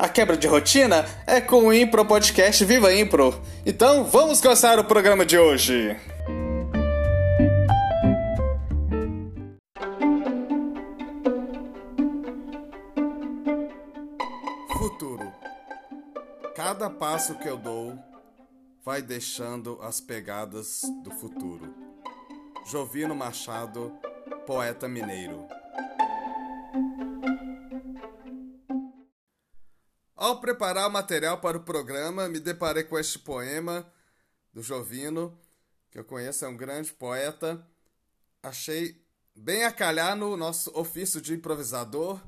[0.00, 3.38] A quebra de rotina é com o Impro Podcast Viva Impro.
[3.66, 5.94] Então vamos começar o programa de hoje.
[14.72, 15.30] Futuro.
[16.56, 17.98] Cada passo que eu dou
[18.82, 21.74] vai deixando as pegadas do futuro.
[22.64, 23.92] Jovino Machado,
[24.46, 25.46] poeta mineiro.
[30.20, 33.90] Ao preparar o material para o programa, me deparei com este poema
[34.52, 35.34] do Jovino,
[35.90, 37.66] que eu conheço, é um grande poeta.
[38.42, 39.02] Achei
[39.34, 42.20] bem a calhar no nosso ofício de improvisador,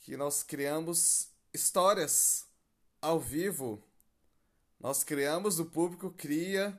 [0.00, 2.44] que nós criamos histórias
[3.00, 3.80] ao vivo.
[4.80, 6.76] Nós criamos, o público cria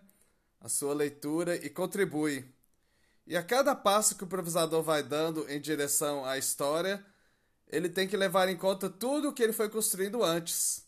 [0.60, 2.54] a sua leitura e contribui.
[3.26, 7.02] E a cada passo que o improvisador vai dando em direção à história,
[7.70, 10.86] ele tem que levar em conta tudo o que ele foi construindo antes.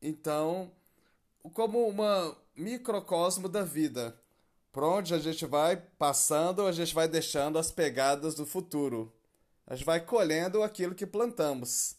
[0.00, 0.72] Então,
[1.52, 4.18] como uma microcosmo da vida,
[4.72, 9.12] por onde a gente vai passando, a gente vai deixando as pegadas do futuro.
[9.66, 11.96] A gente vai colhendo aquilo que plantamos.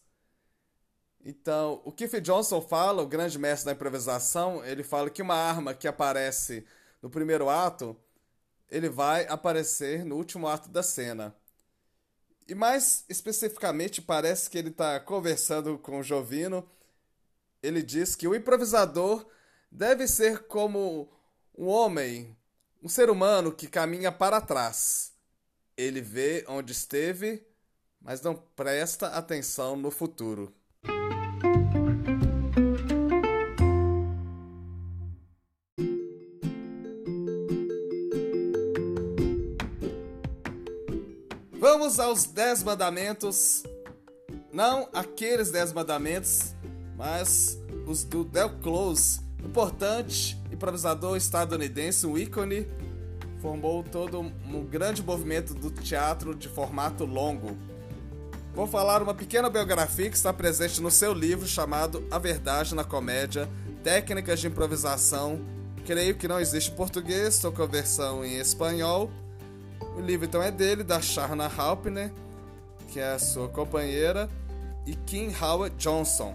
[1.23, 5.73] Então, o Keith Johnson fala, o grande mestre da improvisação, ele fala que uma arma
[5.73, 6.65] que aparece
[7.01, 7.95] no primeiro ato,
[8.71, 11.35] ele vai aparecer no último ato da cena.
[12.49, 16.67] E mais especificamente, parece que ele está conversando com o Jovino.
[17.61, 19.23] Ele diz que o improvisador
[19.69, 21.07] deve ser como
[21.55, 22.35] um homem,
[22.81, 25.13] um ser humano que caminha para trás.
[25.77, 27.45] Ele vê onde esteve,
[28.01, 30.51] mas não presta atenção no futuro.
[41.89, 43.63] Vamos aos dez mandamentos.
[44.53, 46.53] Não aqueles dez mandamentos,
[46.95, 47.57] mas
[47.87, 52.67] os do Del Close, importante improvisador estadunidense, um ícone,
[53.41, 57.57] formou todo um grande movimento do teatro de formato longo.
[58.53, 62.83] Vou falar uma pequena biografia que está presente no seu livro chamado A Verdade na
[62.83, 63.49] Comédia,
[63.83, 65.41] Técnicas de Improvisação.
[65.87, 69.09] Creio que não existe em português, estou com a versão em espanhol
[69.99, 72.11] o livro então é dele, da Sharna Halpner,
[72.87, 74.29] que é a sua companheira,
[74.85, 76.33] e Kim Howard Johnson.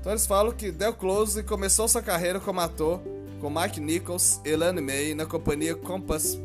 [0.00, 3.00] Então eles falam que Del Close começou sua carreira como ator
[3.38, 6.38] com Mike Nichols e Elaine May na companhia Compass,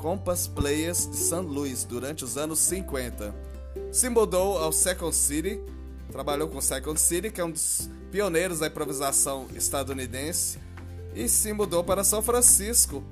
[0.00, 1.36] Compass Players de St.
[1.36, 3.34] Louis durante os anos 50.
[3.92, 5.60] Se mudou ao Second City,
[6.10, 10.58] trabalhou com Second City, que é um dos pioneiros da improvisação estadunidense,
[11.14, 13.02] e se mudou para São Francisco,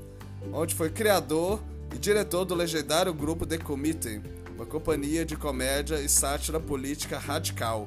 [0.52, 1.60] onde foi criador
[1.94, 4.22] e diretor do legendário grupo The Committee,
[4.54, 7.86] uma companhia de comédia e sátira política radical.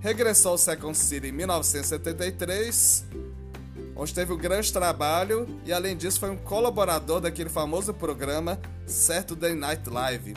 [0.00, 3.04] Regressou ao Second City em 1973,
[3.96, 9.54] onde teve um grande trabalho e, além disso, foi um colaborador daquele famoso programa Saturday
[9.54, 10.34] Night Live.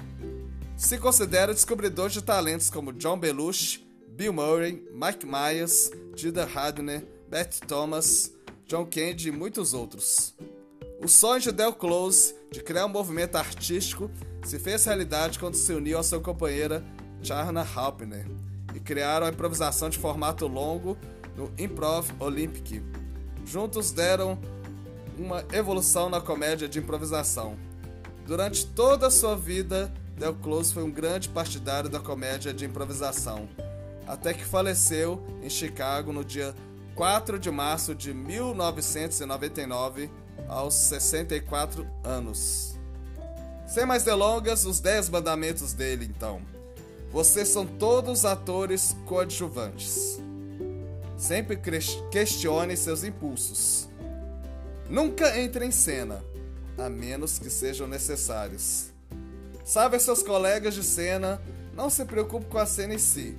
[0.75, 7.59] Se considera descobridor de talentos como John Belushi, Bill Murray, Mike Myers, Dida Radner, Beth
[7.67, 8.31] Thomas,
[8.65, 10.33] John Candy e muitos outros.
[10.99, 14.09] O sonho de Del Close de criar um movimento artístico
[14.43, 16.83] se fez realidade quando se uniu à sua companheira
[17.21, 18.25] Charna Halpner
[18.73, 20.97] e criaram a improvisação de formato longo
[21.35, 22.81] no Improv Olympic.
[23.45, 24.39] Juntos deram
[25.19, 27.55] uma evolução na comédia de improvisação.
[28.25, 33.47] Durante toda a sua vida, Del Close foi um grande partidário da comédia de improvisação,
[34.07, 36.55] até que faleceu em Chicago no dia
[36.95, 40.09] 4 de março de 1999
[40.47, 42.75] aos 64 anos.
[43.67, 46.41] Sem mais delongas, os 10 mandamentos dele, então.
[47.11, 50.19] Vocês são todos atores coadjuvantes.
[51.17, 51.59] Sempre
[52.11, 53.89] questione seus impulsos.
[54.89, 56.23] Nunca entre em cena,
[56.77, 58.91] a menos que sejam necessários.
[59.65, 61.41] Salve seus colegas de cena,
[61.73, 63.37] não se preocupe com a cena em si,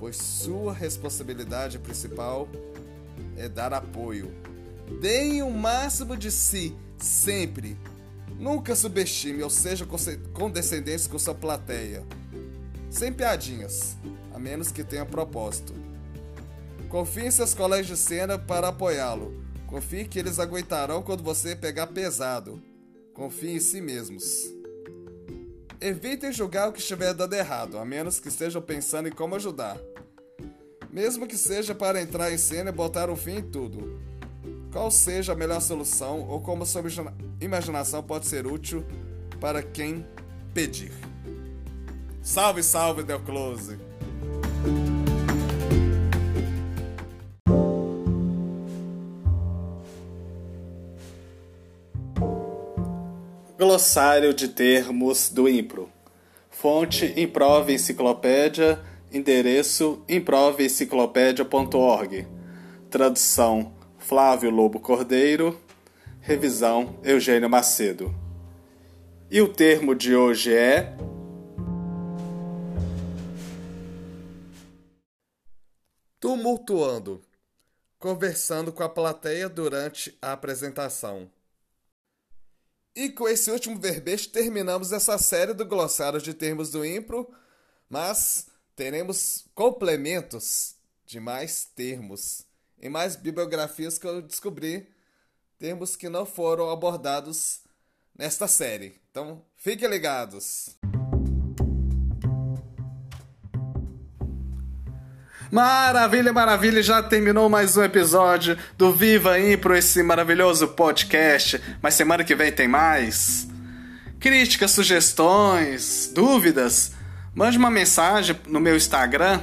[0.00, 2.48] pois sua responsabilidade principal
[3.36, 4.34] é dar apoio
[5.00, 7.76] Deem o máximo de si, sempre.
[8.38, 9.86] Nunca subestime ou seja
[10.32, 12.04] condescendentes com sua plateia.
[12.90, 13.96] Sem piadinhas.
[14.38, 15.72] menos que tenha propósito.
[16.88, 19.40] Confie em seus colegas de cena para apoiá-lo.
[19.68, 22.60] Confie que eles aguentarão quando você pegar pesado.
[23.14, 24.52] Confie em si mesmos.
[25.80, 29.80] Evitem julgar o que estiver dando errado, a menos que estejam pensando em como ajudar.
[30.90, 33.98] Mesmo que seja para entrar em cena e botar um fim em tudo.
[34.72, 36.82] Qual seja a melhor solução ou como sua
[37.40, 38.82] imaginação pode ser útil
[39.38, 40.06] para quem
[40.54, 40.92] pedir.
[42.22, 43.78] Salve, salve, Del Close!
[53.58, 55.90] Glossário de termos do Impro.
[56.50, 58.80] Fonte Improve Enciclopédia.
[59.12, 62.26] Endereço improveenciclopédia.org.
[62.88, 65.60] Tradução Flávio Lobo Cordeiro.
[66.20, 68.14] Revisão Eugênio Macedo.
[69.30, 70.96] E o termo de hoje é.
[76.20, 77.20] Tumultuando
[78.02, 81.30] conversando com a plateia durante a apresentação.
[82.96, 87.32] E com esse último verbete terminamos essa série do glossário de termos do Impro,
[87.88, 90.74] mas teremos complementos
[91.06, 92.44] de mais termos
[92.80, 94.88] e mais bibliografias que eu descobri,
[95.58, 97.60] termos que não foram abordados
[98.16, 99.00] nesta série.
[99.10, 100.76] Então, fiquem ligados.
[105.52, 111.60] Maravilha, maravilha, já terminou mais um episódio do Viva Impro, esse maravilhoso podcast.
[111.82, 113.46] Mas semana que vem tem mais.
[114.18, 116.92] Críticas, sugestões, dúvidas?
[117.34, 119.42] Mande uma mensagem no meu Instagram,